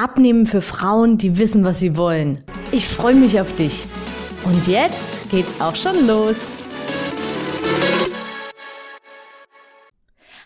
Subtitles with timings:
[0.00, 2.40] Abnehmen für Frauen, die wissen, was sie wollen.
[2.70, 3.82] Ich freue mich auf dich.
[4.44, 6.36] Und jetzt geht's auch schon los.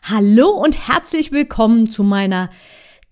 [0.05, 2.49] Hallo und herzlich willkommen zu meiner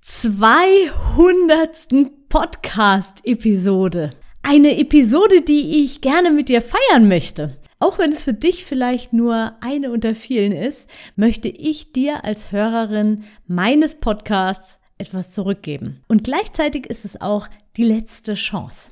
[0.01, 2.09] 200.
[2.31, 4.15] Podcast-Episode.
[4.43, 7.59] Eine Episode, die ich gerne mit dir feiern möchte.
[7.81, 12.51] Auch wenn es für dich vielleicht nur eine unter vielen ist, möchte ich dir als
[12.51, 16.03] Hörerin meines Podcasts etwas zurückgeben.
[16.09, 18.89] Und gleichzeitig ist es auch die letzte Chance.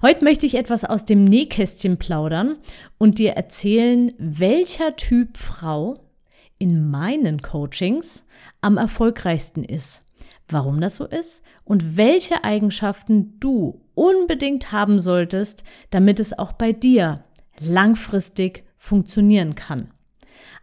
[0.00, 2.56] Heute möchte ich etwas aus dem Nähkästchen plaudern
[2.98, 5.94] und dir erzählen, welcher Typ Frau
[6.58, 8.22] in meinen Coachings
[8.60, 10.02] am erfolgreichsten ist,
[10.48, 16.72] warum das so ist und welche Eigenschaften du unbedingt haben solltest, damit es auch bei
[16.72, 17.24] dir
[17.58, 19.90] langfristig funktionieren kann.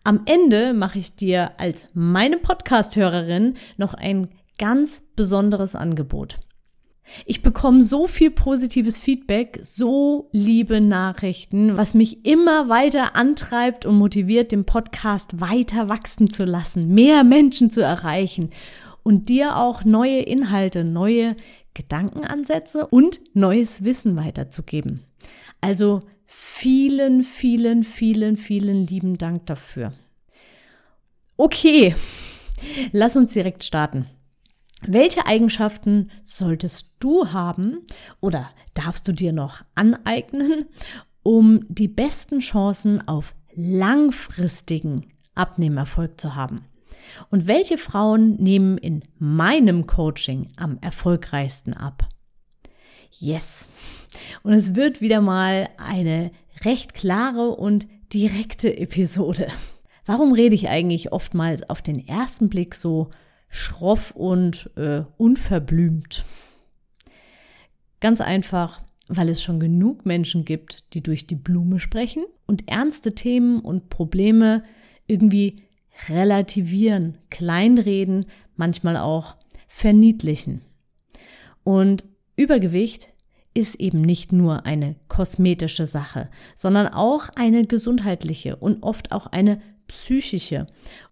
[0.06, 6.39] Am Ende mache ich dir als meine Podcast-Hörerin noch ein ganz besonderes Angebot.
[7.25, 13.97] Ich bekomme so viel positives Feedback, so liebe Nachrichten, was mich immer weiter antreibt und
[13.97, 18.50] motiviert, den Podcast weiter wachsen zu lassen, mehr Menschen zu erreichen
[19.03, 21.36] und dir auch neue Inhalte, neue
[21.75, 25.03] Gedankenansätze und neues Wissen weiterzugeben.
[25.62, 29.94] Also vielen, vielen, vielen, vielen lieben Dank dafür.
[31.38, 31.95] Okay,
[32.92, 34.08] lass uns direkt starten.
[34.88, 37.80] Welche Eigenschaften solltest du haben
[38.22, 40.66] oder darfst du dir noch aneignen,
[41.23, 46.66] um die besten Chancen auf langfristigen Abnehmerfolg zu haben?
[47.29, 52.07] Und welche Frauen nehmen in meinem Coaching am erfolgreichsten ab?
[53.12, 53.67] Yes.
[54.44, 56.31] Und es wird wieder mal eine
[56.63, 59.47] recht klare und direkte Episode.
[60.06, 63.09] Warum rede ich eigentlich oftmals auf den ersten Blick so
[63.55, 66.25] schroff und äh, unverblümt.
[68.01, 73.16] Ganz einfach, weil es schon genug Menschen gibt, die durch die Blume sprechen und ernste
[73.16, 74.63] Themen und Probleme
[75.07, 75.63] irgendwie
[76.09, 78.25] relativieren, kleinreden,
[78.57, 80.61] manchmal auch verniedlichen.
[81.63, 82.03] Und
[82.35, 83.13] Übergewicht
[83.53, 89.61] ist eben nicht nur eine kosmetische Sache, sondern auch eine gesundheitliche und oft auch eine
[89.88, 90.68] psychische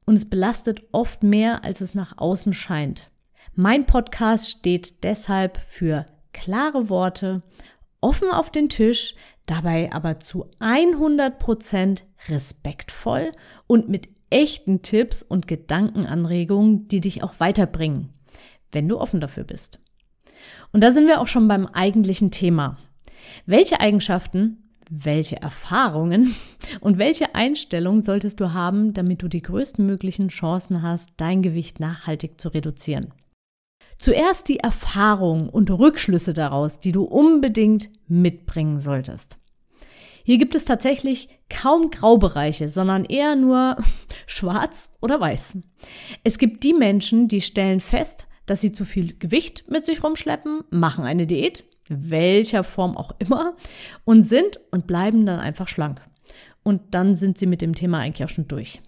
[0.05, 3.09] und es belastet oft mehr, als es nach außen scheint.
[3.55, 7.41] Mein Podcast steht deshalb für klare Worte,
[8.01, 13.31] offen auf den Tisch, dabei aber zu 100 Prozent respektvoll
[13.67, 18.09] und mit echten Tipps und Gedankenanregungen, die dich auch weiterbringen,
[18.71, 19.79] wenn du offen dafür bist.
[20.71, 22.77] Und da sind wir auch schon beim eigentlichen Thema.
[23.45, 26.35] Welche Eigenschaften welche Erfahrungen
[26.79, 32.39] und welche Einstellung solltest du haben, damit du die größtmöglichen Chancen hast, dein Gewicht nachhaltig
[32.39, 33.13] zu reduzieren.
[33.97, 39.37] Zuerst die Erfahrung und Rückschlüsse daraus, die du unbedingt mitbringen solltest.
[40.25, 43.77] Hier gibt es tatsächlich kaum Graubereiche, sondern eher nur
[44.25, 45.57] schwarz oder weiß.
[46.23, 50.61] Es gibt die Menschen, die stellen fest, dass sie zu viel Gewicht mit sich rumschleppen,
[50.69, 53.55] machen eine Diät, welcher Form auch immer,
[54.05, 56.01] und sind und bleiben dann einfach schlank.
[56.63, 58.81] Und dann sind sie mit dem Thema eigentlich auch schon durch.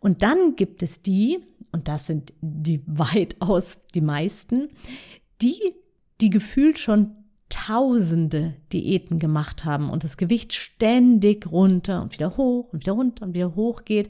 [0.00, 1.38] Und dann gibt es die,
[1.70, 4.68] und das sind die weitaus die meisten,
[5.40, 5.74] die,
[6.20, 7.16] die gefühlt schon
[7.48, 13.26] tausende Diäten gemacht haben und das Gewicht ständig runter und wieder hoch und wieder runter
[13.26, 14.08] und wieder hoch geht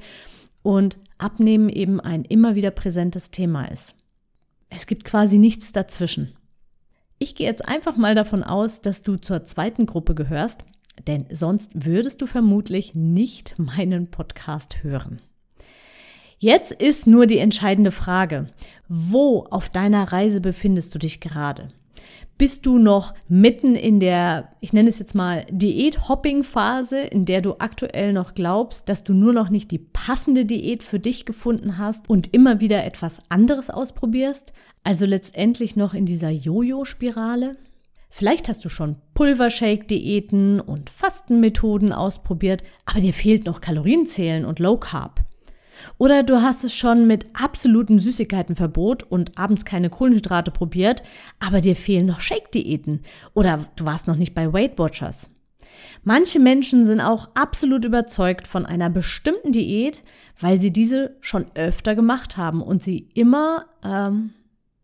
[0.62, 3.96] und Abnehmen eben ein immer wieder präsentes Thema ist.
[4.70, 6.34] Es gibt quasi nichts dazwischen.
[7.22, 10.64] Ich gehe jetzt einfach mal davon aus, dass du zur zweiten Gruppe gehörst,
[11.06, 15.22] denn sonst würdest du vermutlich nicht meinen Podcast hören.
[16.40, 18.48] Jetzt ist nur die entscheidende Frage,
[18.88, 21.68] wo auf deiner Reise befindest du dich gerade?
[22.42, 27.54] Bist du noch mitten in der, ich nenne es jetzt mal, Diät-Hopping-Phase, in der du
[27.60, 32.10] aktuell noch glaubst, dass du nur noch nicht die passende Diät für dich gefunden hast
[32.10, 34.52] und immer wieder etwas anderes ausprobierst?
[34.82, 37.58] Also letztendlich noch in dieser Jojo-Spirale?
[38.10, 44.78] Vielleicht hast du schon Pulvershake-Diäten und Fastenmethoden ausprobiert, aber dir fehlt noch Kalorienzählen und Low
[44.78, 45.20] Carb.
[45.98, 51.02] Oder du hast es schon mit absolutem Süßigkeitenverbot und abends keine Kohlenhydrate probiert,
[51.40, 53.00] aber dir fehlen noch Shake-Diäten.
[53.34, 55.28] Oder du warst noch nicht bei Weight Watchers.
[56.04, 60.02] Manche Menschen sind auch absolut überzeugt von einer bestimmten Diät,
[60.40, 64.30] weil sie diese schon öfter gemacht haben und sie immer, ähm,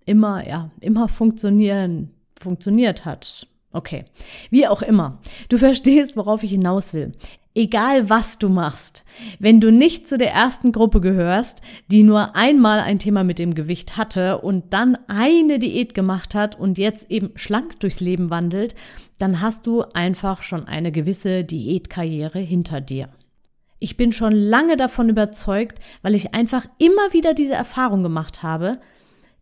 [0.06, 3.46] immer, ja, immer funktionieren, funktioniert hat.
[3.70, 4.06] Okay,
[4.50, 5.20] wie auch immer.
[5.50, 7.12] Du verstehst, worauf ich hinaus will.
[7.58, 9.04] Egal was du machst,
[9.40, 11.60] wenn du nicht zu der ersten Gruppe gehörst,
[11.90, 16.56] die nur einmal ein Thema mit dem Gewicht hatte und dann eine Diät gemacht hat
[16.56, 18.76] und jetzt eben schlank durchs Leben wandelt,
[19.18, 23.08] dann hast du einfach schon eine gewisse Diätkarriere hinter dir.
[23.80, 28.78] Ich bin schon lange davon überzeugt, weil ich einfach immer wieder diese Erfahrung gemacht habe.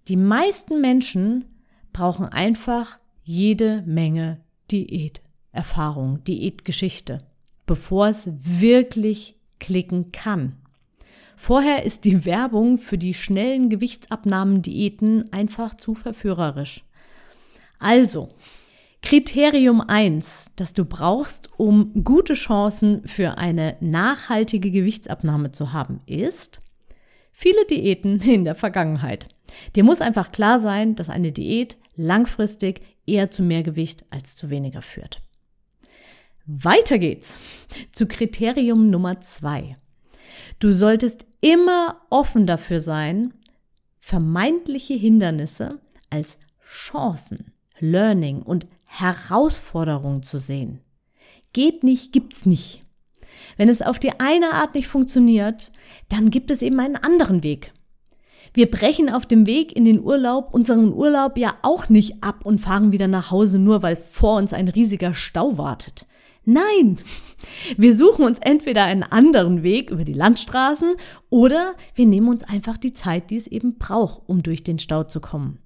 [0.09, 1.45] Die meisten Menschen
[1.93, 4.41] brauchen einfach jede Menge
[4.71, 7.21] Diäterfahrung, Diätgeschichte,
[7.67, 10.57] bevor es wirklich klicken kann.
[11.37, 16.85] Vorher ist die Werbung für die schnellen Gewichtsabnahmen-Diäten einfach zu verführerisch.
[17.79, 18.31] Also,
[19.03, 26.63] Kriterium 1, das du brauchst, um gute Chancen für eine nachhaltige Gewichtsabnahme zu haben, ist
[27.33, 29.29] viele Diäten in der Vergangenheit.
[29.77, 34.51] Dir muss einfach klar sein, dass eine Diät langfristig eher zu mehr Gewicht als zu
[34.51, 35.21] weniger führt.
[36.49, 37.39] Weiter geht's
[37.91, 39.77] zu Kriterium Nummer 2.
[40.61, 43.35] Du solltest immer offen dafür sein,
[43.99, 50.79] vermeintliche Hindernisse als Chancen, Learning und Herausforderung zu sehen.
[51.53, 52.85] Geht nicht, gibt's nicht.
[53.57, 55.73] Wenn es auf die eine Art nicht funktioniert,
[56.09, 57.73] dann gibt es eben einen anderen Weg.
[58.55, 62.61] Wir brechen auf dem Weg in den Urlaub unseren Urlaub ja auch nicht ab und
[62.61, 66.07] fahren wieder nach Hause, nur weil vor uns ein riesiger Stau wartet.
[66.49, 66.99] Nein,
[67.77, 70.95] wir suchen uns entweder einen anderen Weg über die Landstraßen
[71.29, 75.03] oder wir nehmen uns einfach die Zeit, die es eben braucht, um durch den Stau
[75.03, 75.59] zu kommen.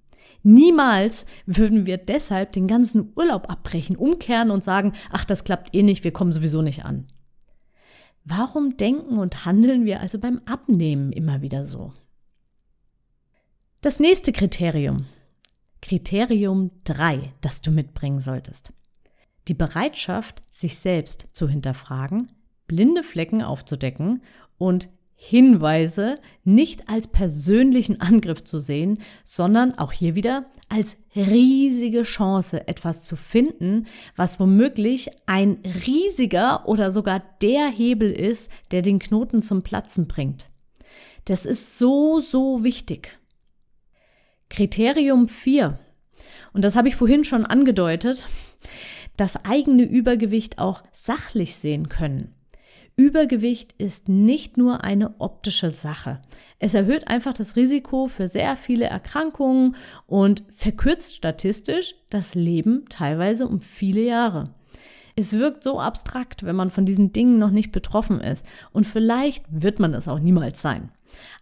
[0.43, 5.83] Niemals würden wir deshalb den ganzen Urlaub abbrechen, umkehren und sagen, ach, das klappt eh
[5.83, 7.09] nicht, wir kommen sowieso nicht an.
[8.25, 11.93] Warum denken und handeln wir also beim Abnehmen immer wieder so?
[13.83, 15.05] Das nächste Kriterium.
[15.83, 18.73] Kriterium 3, das du mitbringen solltest.
[19.49, 22.31] Die Bereitschaft, sich selbst zu hinterfragen,
[22.67, 24.23] blinde Flecken aufzudecken
[24.59, 24.89] und
[25.23, 26.15] Hinweise
[26.45, 33.17] nicht als persönlichen Angriff zu sehen, sondern auch hier wieder als riesige Chance, etwas zu
[33.17, 40.09] finden, was womöglich ein riesiger oder sogar der Hebel ist, der den Knoten zum Platzen
[40.09, 40.49] bringt.
[41.27, 43.19] Das ist so, so wichtig.
[44.49, 45.79] Kriterium 4.
[46.55, 48.27] Und das habe ich vorhin schon angedeutet,
[49.21, 52.35] das eigene Übergewicht auch sachlich sehen können.
[52.97, 56.23] Übergewicht ist nicht nur eine optische Sache.
[56.59, 59.77] Es erhöht einfach das Risiko für sehr viele Erkrankungen
[60.07, 64.55] und verkürzt statistisch das Leben teilweise um viele Jahre.
[65.17, 68.47] Es wirkt so abstrakt, wenn man von diesen Dingen noch nicht betroffen ist.
[68.73, 70.93] Und vielleicht wird man es auch niemals sein.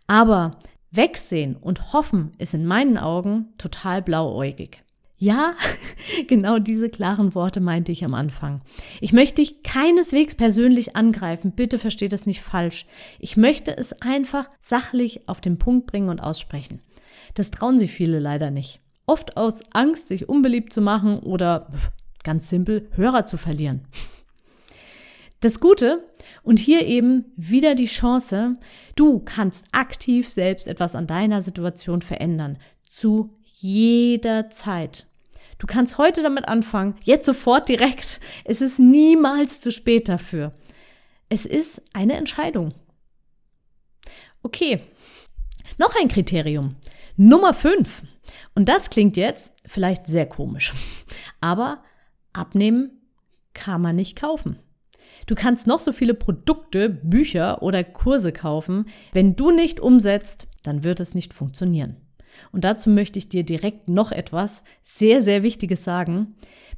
[0.08, 0.58] Aber
[0.90, 4.82] wegsehen und hoffen ist in meinen Augen total blauäugig.
[5.20, 5.54] Ja,
[6.28, 8.62] genau diese klaren Worte meinte ich am Anfang.
[9.00, 12.86] Ich möchte dich keineswegs persönlich angreifen, bitte versteht es nicht falsch.
[13.18, 16.80] Ich möchte es einfach sachlich auf den Punkt bringen und aussprechen.
[17.34, 18.80] Das trauen sich viele leider nicht.
[19.06, 21.72] Oft aus Angst, sich unbeliebt zu machen oder
[22.22, 23.86] ganz simpel Hörer zu verlieren.
[25.40, 26.04] Das Gute
[26.42, 28.56] und hier eben wieder die Chance,
[28.94, 32.58] du kannst aktiv selbst etwas an deiner Situation verändern.
[32.82, 35.07] Zu jeder Zeit.
[35.58, 38.20] Du kannst heute damit anfangen, jetzt sofort direkt.
[38.44, 40.52] Es ist niemals zu spät dafür.
[41.28, 42.74] Es ist eine Entscheidung.
[44.42, 44.80] Okay,
[45.76, 46.76] noch ein Kriterium.
[47.16, 48.02] Nummer 5.
[48.54, 50.72] Und das klingt jetzt vielleicht sehr komisch.
[51.40, 51.82] Aber
[52.32, 52.92] abnehmen
[53.52, 54.58] kann man nicht kaufen.
[55.26, 58.86] Du kannst noch so viele Produkte, Bücher oder Kurse kaufen.
[59.12, 61.96] Wenn du nicht umsetzt, dann wird es nicht funktionieren.
[62.52, 66.34] Und dazu möchte ich dir direkt noch etwas sehr, sehr Wichtiges sagen.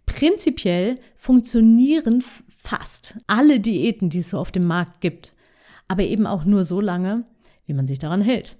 [0.06, 2.22] Prinzipiell funktionieren
[2.62, 5.34] fast alle Diäten, die es so auf dem Markt gibt,
[5.88, 7.24] aber eben auch nur so lange,
[7.66, 8.56] wie man sich daran hält.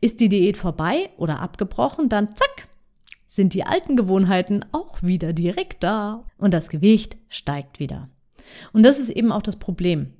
[0.00, 2.68] Ist die Diät vorbei oder abgebrochen, dann zack,
[3.26, 8.10] sind die alten Gewohnheiten auch wieder direkt da und das Gewicht steigt wieder.
[8.72, 10.12] Und das ist eben auch das Problem.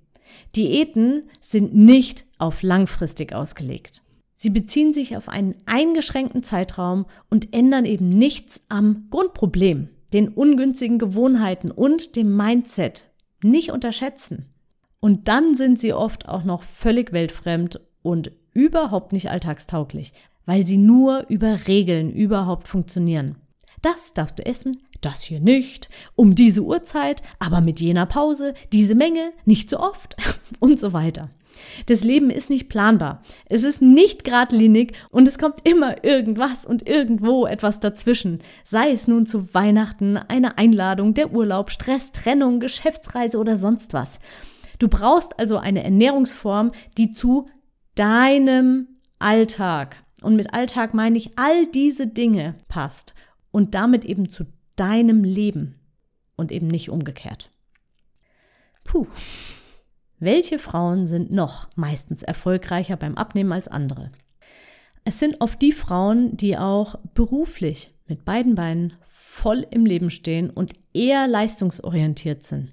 [0.56, 4.01] Diäten sind nicht auf langfristig ausgelegt.
[4.42, 10.98] Sie beziehen sich auf einen eingeschränkten Zeitraum und ändern eben nichts am Grundproblem, den ungünstigen
[10.98, 13.08] Gewohnheiten und dem Mindset.
[13.44, 14.46] Nicht unterschätzen.
[14.98, 20.12] Und dann sind sie oft auch noch völlig weltfremd und überhaupt nicht alltagstauglich,
[20.44, 23.36] weil sie nur über Regeln überhaupt funktionieren.
[23.80, 28.96] Das darfst du essen, das hier nicht, um diese Uhrzeit, aber mit jener Pause, diese
[28.96, 30.16] Menge, nicht so oft
[30.58, 31.30] und so weiter.
[31.86, 33.22] Das Leben ist nicht planbar.
[33.46, 38.40] Es ist nicht geradlinig und es kommt immer irgendwas und irgendwo etwas dazwischen.
[38.64, 44.18] Sei es nun zu Weihnachten, eine Einladung, der Urlaub, Stress, Trennung, Geschäftsreise oder sonst was.
[44.78, 47.48] Du brauchst also eine Ernährungsform, die zu
[47.94, 53.14] deinem Alltag, und mit Alltag meine ich all diese Dinge passt
[53.50, 54.44] und damit eben zu
[54.76, 55.80] deinem Leben
[56.36, 57.50] und eben nicht umgekehrt.
[58.84, 59.06] Puh.
[60.24, 64.12] Welche Frauen sind noch meistens erfolgreicher beim Abnehmen als andere?
[65.02, 70.48] Es sind oft die Frauen, die auch beruflich mit beiden Beinen voll im Leben stehen
[70.48, 72.72] und eher leistungsorientiert sind.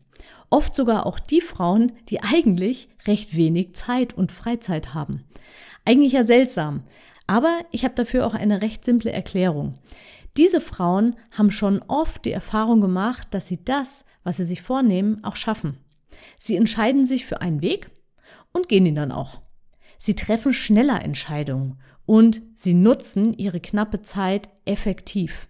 [0.51, 5.23] Oft sogar auch die Frauen, die eigentlich recht wenig Zeit und Freizeit haben.
[5.85, 6.83] Eigentlich ja seltsam,
[7.25, 9.73] aber ich habe dafür auch eine recht simple Erklärung.
[10.37, 15.23] Diese Frauen haben schon oft die Erfahrung gemacht, dass sie das, was sie sich vornehmen,
[15.23, 15.79] auch schaffen.
[16.37, 17.89] Sie entscheiden sich für einen Weg
[18.51, 19.41] und gehen ihn dann auch.
[19.97, 25.47] Sie treffen schneller Entscheidungen und sie nutzen ihre knappe Zeit effektiv.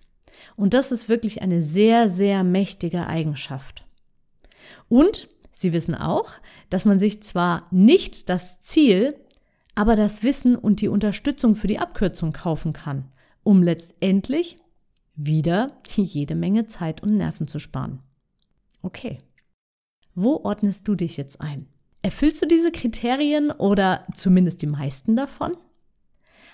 [0.55, 3.85] Und das ist wirklich eine sehr, sehr mächtige Eigenschaft.
[4.87, 6.31] Und sie wissen auch,
[6.69, 9.15] dass man sich zwar nicht das Ziel,
[9.75, 13.11] aber das Wissen und die Unterstützung für die Abkürzung kaufen kann,
[13.43, 14.57] um letztendlich
[15.15, 17.99] wieder jede Menge Zeit und Nerven zu sparen.
[18.81, 19.19] Okay.
[20.15, 21.67] Wo ordnest du dich jetzt ein?
[22.01, 25.57] Erfüllst du diese Kriterien oder zumindest die meisten davon?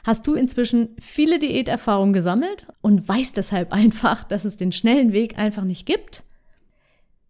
[0.03, 5.37] Hast du inzwischen viele Diäterfahrungen gesammelt und weißt deshalb einfach, dass es den schnellen Weg
[5.37, 6.23] einfach nicht gibt?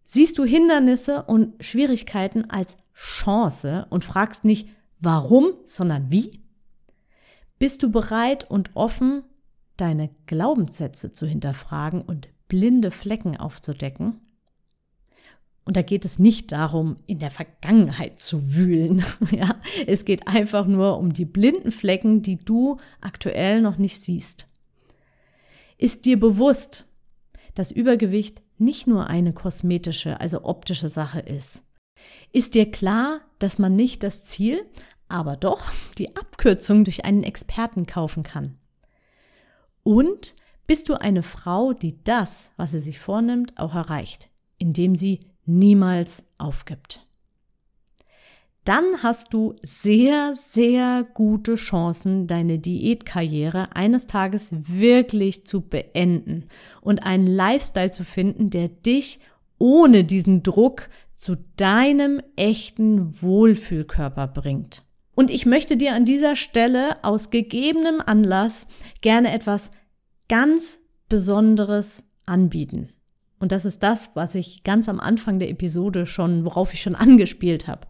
[0.04, 4.68] Siehst du Hindernisse und Schwierigkeiten als Chance und fragst nicht
[5.00, 6.42] warum, sondern wie?
[7.58, 9.22] Bist du bereit und offen,
[9.76, 14.20] deine Glaubenssätze zu hinterfragen und blinde Flecken aufzudecken?
[15.66, 19.04] Und da geht es nicht darum, in der Vergangenheit zu wühlen.
[19.32, 19.56] ja,
[19.86, 24.48] es geht einfach nur um die blinden Flecken, die du aktuell noch nicht siehst.
[25.76, 26.86] Ist dir bewusst,
[27.54, 31.64] dass Übergewicht nicht nur eine kosmetische, also optische Sache ist?
[32.32, 34.64] Ist dir klar, dass man nicht das Ziel,
[35.08, 38.56] aber doch die Abkürzung durch einen Experten kaufen kann?
[39.82, 40.36] Und
[40.68, 46.24] bist du eine Frau, die das, was sie sich vornimmt, auch erreicht, indem sie niemals
[46.38, 47.06] aufgibt.
[48.64, 56.46] Dann hast du sehr, sehr gute Chancen, deine Diätkarriere eines Tages wirklich zu beenden
[56.80, 59.20] und einen Lifestyle zu finden, der dich
[59.58, 64.82] ohne diesen Druck zu deinem echten Wohlfühlkörper bringt.
[65.14, 68.66] Und ich möchte dir an dieser Stelle aus gegebenem Anlass
[69.00, 69.70] gerne etwas
[70.28, 72.90] ganz Besonderes anbieten.
[73.38, 76.94] Und das ist das, was ich ganz am Anfang der Episode schon, worauf ich schon
[76.94, 77.86] angespielt habe.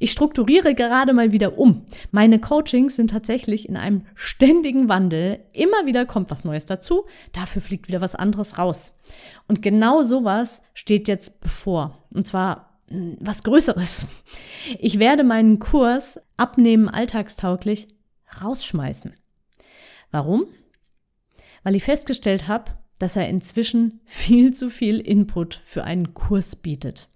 [0.00, 1.86] Ich strukturiere gerade mal wieder um.
[2.12, 5.40] Meine Coachings sind tatsächlich in einem ständigen Wandel.
[5.52, 8.92] Immer wieder kommt was Neues dazu, dafür fliegt wieder was anderes raus.
[9.48, 12.04] Und genau sowas steht jetzt bevor.
[12.14, 14.06] Und zwar hm, was Größeres.
[14.78, 17.88] Ich werde meinen Kurs Abnehmen alltagstauglich
[18.42, 19.14] rausschmeißen.
[20.10, 20.46] Warum?
[21.64, 27.08] Weil ich festgestellt habe, dass er inzwischen viel zu viel Input für einen Kurs bietet.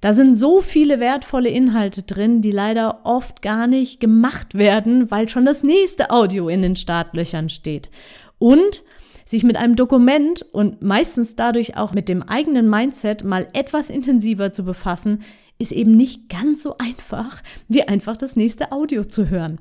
[0.00, 5.28] Da sind so viele wertvolle Inhalte drin, die leider oft gar nicht gemacht werden, weil
[5.28, 7.90] schon das nächste Audio in den Startlöchern steht.
[8.38, 8.84] Und
[9.26, 14.52] sich mit einem Dokument und meistens dadurch auch mit dem eigenen Mindset mal etwas intensiver
[14.52, 15.20] zu befassen,
[15.58, 19.58] ist eben nicht ganz so einfach, wie einfach das nächste Audio zu hören.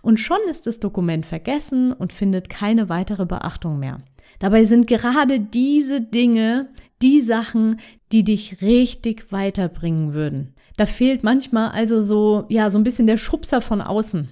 [0.00, 3.98] Und schon ist das Dokument vergessen und findet keine weitere Beachtung mehr.
[4.38, 6.70] Dabei sind gerade diese Dinge
[7.02, 7.80] die Sachen,
[8.12, 10.54] die dich richtig weiterbringen würden.
[10.76, 14.28] Da fehlt manchmal also so, ja, so ein bisschen der Schubser von außen.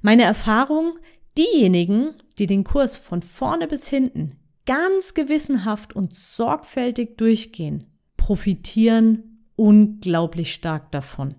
[0.00, 0.94] Meine Erfahrung,
[1.38, 7.84] diejenigen, die den Kurs von vorne bis hinten ganz gewissenhaft und sorgfältig durchgehen,
[8.16, 11.34] profitieren unglaublich stark davon.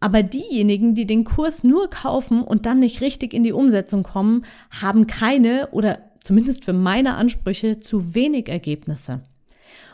[0.00, 4.44] Aber diejenigen, die den Kurs nur kaufen und dann nicht richtig in die Umsetzung kommen,
[4.70, 9.22] haben keine oder zumindest für meine Ansprüche, zu wenig Ergebnisse.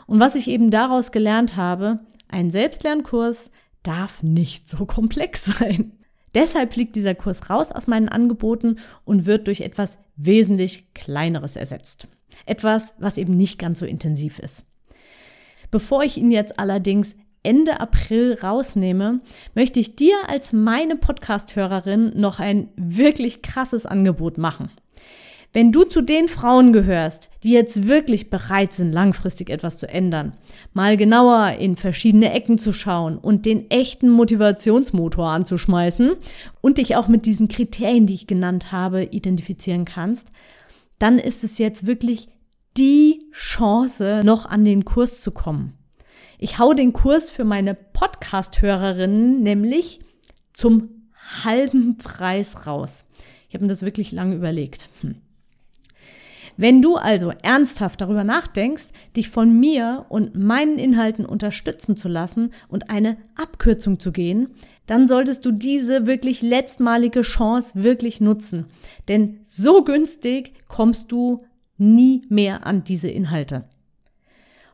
[0.05, 3.51] Und was ich eben daraus gelernt habe, ein Selbstlernkurs
[3.83, 5.93] darf nicht so komplex sein.
[6.33, 12.07] Deshalb fliegt dieser Kurs raus aus meinen Angeboten und wird durch etwas wesentlich kleineres ersetzt.
[12.45, 14.63] Etwas, was eben nicht ganz so intensiv ist.
[15.71, 19.21] Bevor ich ihn jetzt allerdings Ende April rausnehme,
[19.55, 24.69] möchte ich dir als meine Podcast-Hörerin noch ein wirklich krasses Angebot machen.
[25.53, 30.33] Wenn du zu den Frauen gehörst, die jetzt wirklich bereit sind, langfristig etwas zu ändern,
[30.73, 36.11] mal genauer in verschiedene Ecken zu schauen und den echten Motivationsmotor anzuschmeißen
[36.61, 40.27] und dich auch mit diesen Kriterien, die ich genannt habe, identifizieren kannst,
[40.99, 42.27] dann ist es jetzt wirklich
[42.75, 45.73] die Chance, noch an den Kurs zu kommen.
[46.37, 50.01] Ich hau den Kurs für meine Podcast-Hörerinnen nämlich
[50.53, 50.89] zum
[51.43, 53.05] halben Preis raus.
[53.47, 54.89] Ich habe mir das wirklich lange überlegt.
[55.01, 55.15] Hm.
[56.59, 58.85] Wenn du also ernsthaft darüber nachdenkst,
[59.15, 64.47] dich von mir und meinen Inhalten unterstützen zu lassen und eine Abkürzung zu gehen,
[64.87, 68.65] dann solltest du diese wirklich letztmalige Chance wirklich nutzen.
[69.07, 71.45] Denn so günstig kommst du
[71.77, 73.65] nie mehr an diese Inhalte.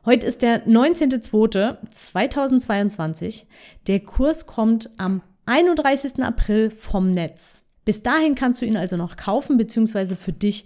[0.06, 3.44] Heute ist der 19.02.2022.
[3.88, 6.24] Der Kurs kommt am 31.
[6.24, 7.62] April vom Netz.
[7.84, 10.16] Bis dahin kannst du ihn also noch kaufen bzw.
[10.16, 10.66] für dich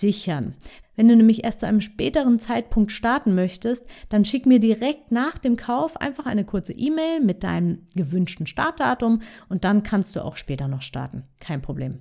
[0.00, 0.54] sichern.
[0.96, 5.38] Wenn du nämlich erst zu einem späteren Zeitpunkt starten möchtest, dann schick mir direkt nach
[5.38, 10.36] dem Kauf einfach eine kurze E-Mail mit deinem gewünschten Startdatum und dann kannst du auch
[10.36, 11.24] später noch starten.
[11.38, 12.00] Kein Problem.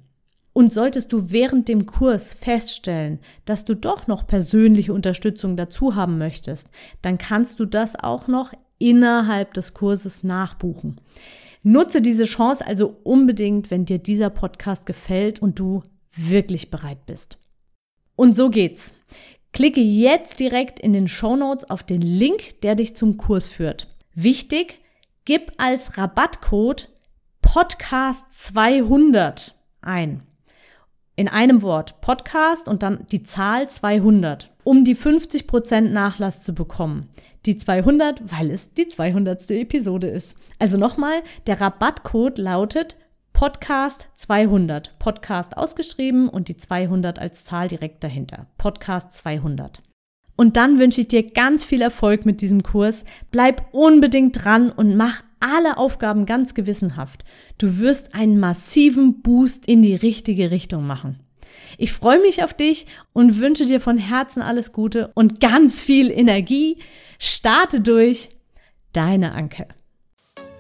[0.51, 6.17] Und solltest du während dem Kurs feststellen, dass du doch noch persönliche Unterstützung dazu haben
[6.17, 6.67] möchtest,
[7.01, 10.99] dann kannst du das auch noch innerhalb des Kurses nachbuchen.
[11.63, 15.83] Nutze diese Chance also unbedingt, wenn dir dieser Podcast gefällt und du
[16.15, 17.37] wirklich bereit bist.
[18.19, 18.91] Und so geht's.
[19.53, 23.87] Klicke jetzt direkt in den Show Notes auf den Link, der dich zum Kurs führt.
[24.13, 24.81] Wichtig,
[25.23, 26.89] gib als Rabattcode
[27.41, 30.23] Podcast 200 ein.
[31.15, 37.07] In einem Wort Podcast und dann die Zahl 200, um die 50% Nachlass zu bekommen.
[37.45, 39.49] Die 200, weil es die 200.
[39.51, 40.35] Episode ist.
[40.59, 42.97] Also nochmal, der Rabattcode lautet
[43.39, 44.99] Podcast 200.
[44.99, 48.47] Podcast ausgeschrieben und die 200 als Zahl direkt dahinter.
[48.57, 49.81] Podcast 200.
[50.35, 53.05] Und dann wünsche ich dir ganz viel Erfolg mit diesem Kurs.
[53.31, 57.23] Bleib unbedingt dran und mach alle Aufgaben ganz gewissenhaft.
[57.57, 61.21] Du wirst einen massiven Boost in die richtige Richtung machen.
[61.77, 66.11] Ich freue mich auf dich und wünsche dir von Herzen alles Gute und ganz viel
[66.11, 66.79] Energie.
[67.19, 68.31] Starte durch.
[68.91, 69.65] Deine Anke.